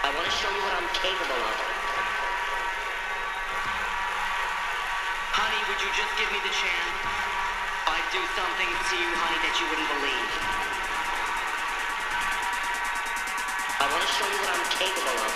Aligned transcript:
I 0.00 0.08
want 0.16 0.24
to 0.24 0.32
show 0.32 0.48
you 0.48 0.62
what 0.64 0.72
I'm 0.80 0.88
capable 0.96 1.36
of. 1.36 1.56
Honey, 5.36 5.60
would 5.68 5.76
you 5.76 5.92
just 5.92 6.12
give 6.16 6.30
me 6.32 6.40
the 6.40 6.54
chance? 6.56 6.96
I'd 7.84 8.08
do 8.08 8.22
something 8.32 8.70
to 8.72 8.94
you, 8.96 9.10
honey, 9.12 9.38
that 9.44 9.54
you 9.60 9.68
wouldn't 9.68 9.90
believe. 10.00 10.30
I 13.76 13.84
want 13.92 14.00
to 14.00 14.10
show 14.16 14.24
you 14.24 14.40
what 14.40 14.50
I'm 14.56 14.66
capable 14.72 15.18
of. 15.20 15.32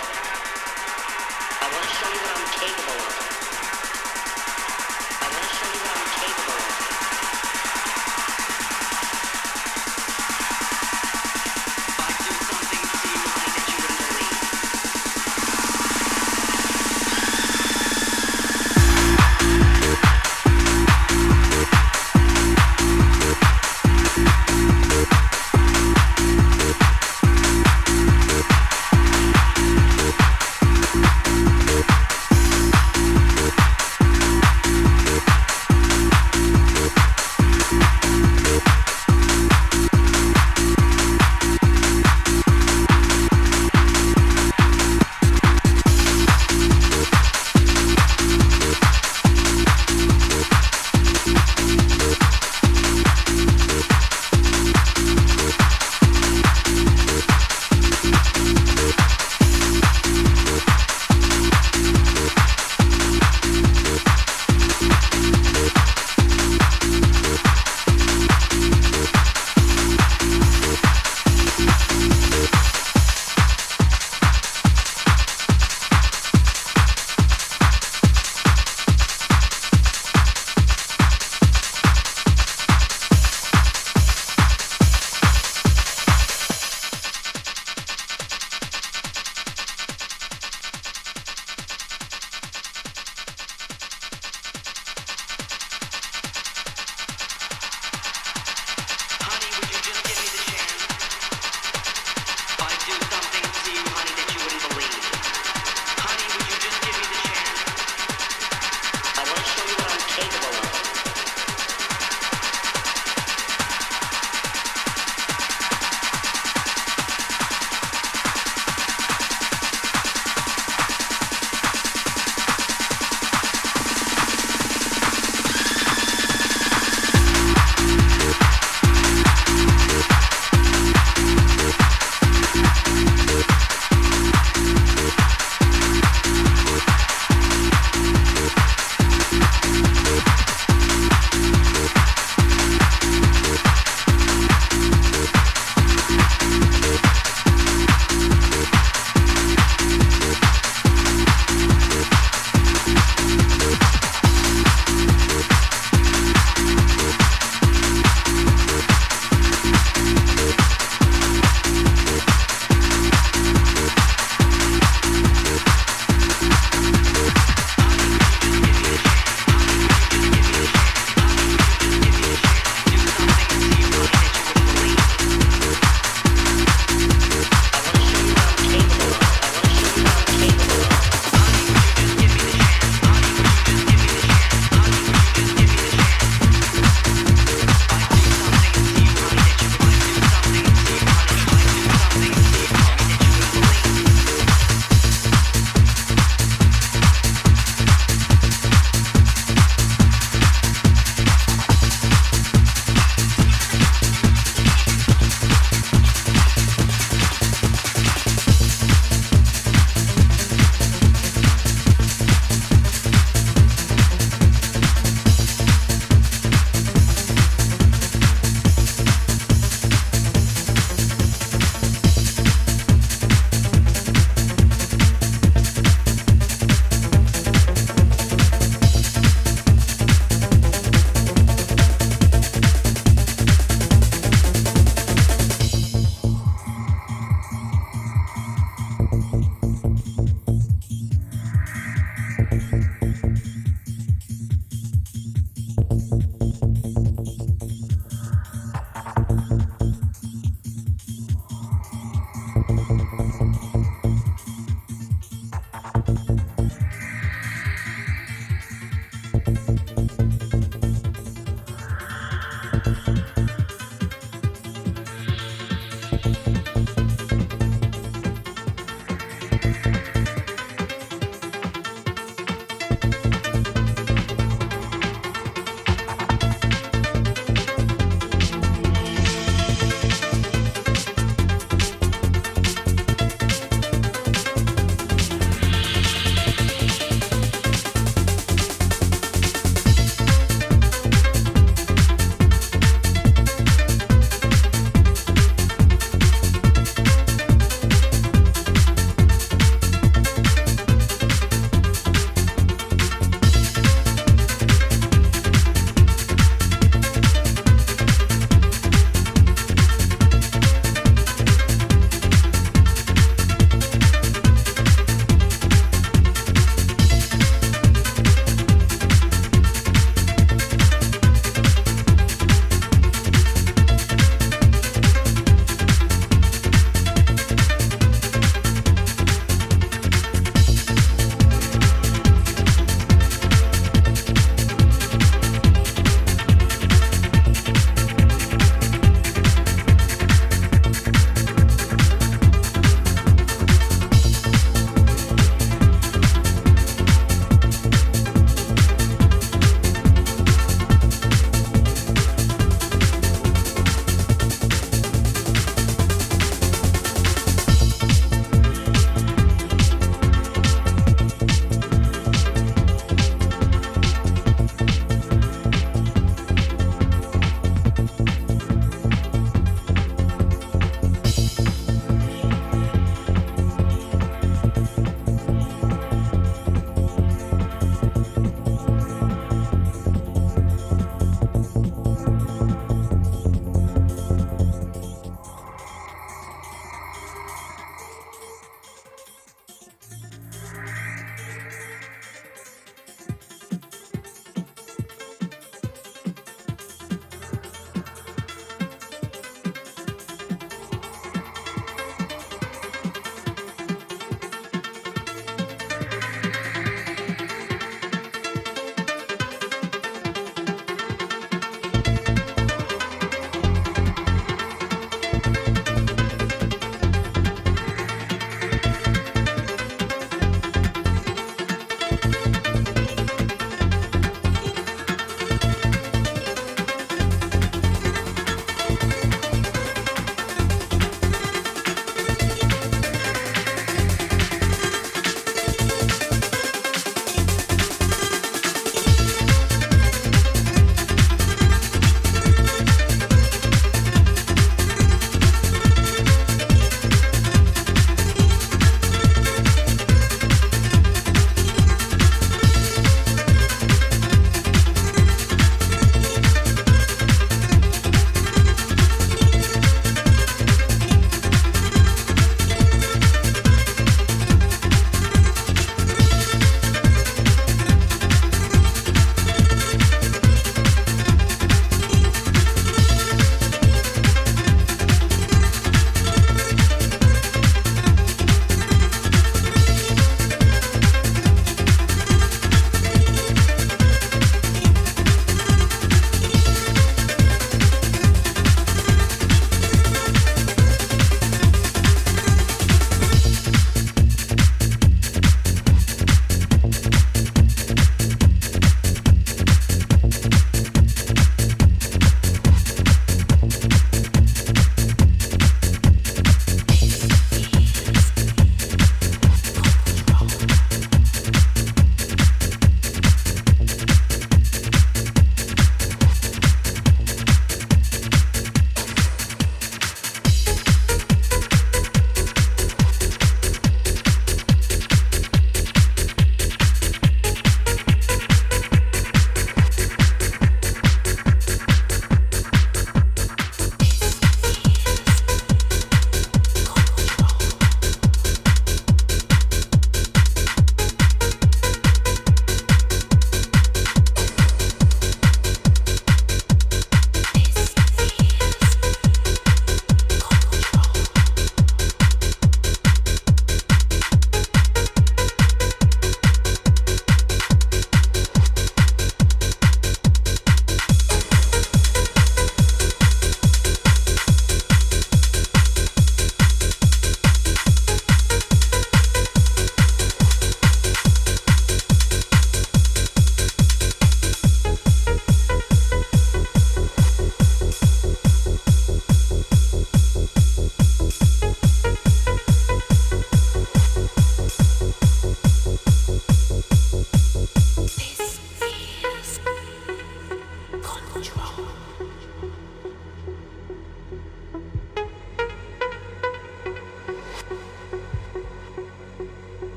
I 1.60 1.66
want 1.68 1.84
to 1.84 1.92
show 2.00 2.08
you 2.08 2.20
what 2.24 2.32
I'm 2.32 2.48
capable 2.56 3.00
of. 3.04 3.43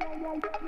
yeah, 0.00 0.08
yeah, 0.20 0.34
yeah. 0.62 0.63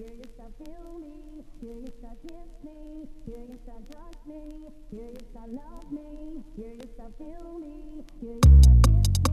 Here 0.00 0.08
you 0.16 0.24
start 0.34 0.50
feel 0.56 0.98
me, 0.98 1.44
here 1.60 1.76
you 1.76 1.92
start 1.98 2.16
kiss 2.22 2.64
me, 2.64 3.06
here 3.26 3.44
you 3.50 3.58
start 3.64 3.82
touch 3.90 4.16
me, 4.26 4.70
here 4.90 5.10
you 5.12 5.20
start 5.30 5.50
love 5.50 5.92
me, 5.92 6.42
here 6.56 6.72
you 6.72 6.88
start 6.94 7.12
feel 7.18 7.58
me, 7.60 8.02
here 8.18 8.32
you 8.32 8.60
kiss 8.62 9.24
me. 9.24 9.29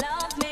love 0.00 0.38
me. 0.38 0.45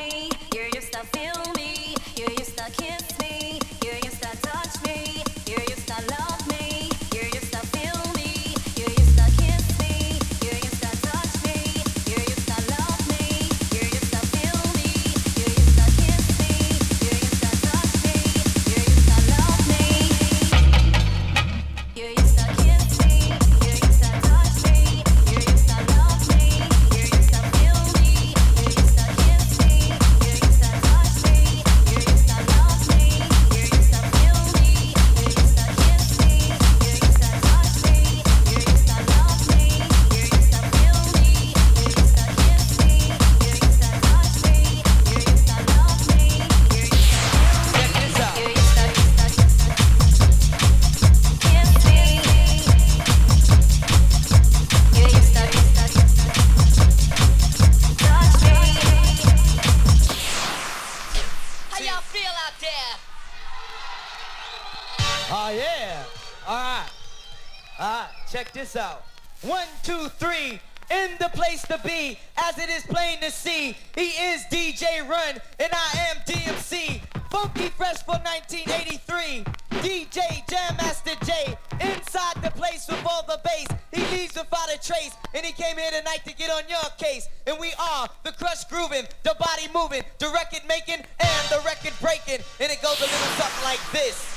and 85.45 85.53
he 85.55 85.63
came 85.63 85.77
here 85.77 85.91
tonight 85.91 86.21
to 86.25 86.33
get 86.33 86.49
on 86.49 86.63
your 86.69 86.89
case. 86.97 87.27
And 87.45 87.57
we 87.59 87.73
are 87.79 88.07
the 88.23 88.31
crush 88.31 88.63
grooving, 88.65 89.05
the 89.23 89.35
body 89.39 89.67
moving, 89.73 90.03
the 90.19 90.29
record 90.29 90.61
making, 90.67 91.05
and 91.19 91.49
the 91.49 91.61
record 91.65 91.93
breaking. 92.01 92.43
And 92.59 92.71
it 92.71 92.81
goes 92.81 92.97
a 92.99 93.05
little 93.05 93.33
something 93.37 93.63
like 93.63 93.91
this. 93.91 94.34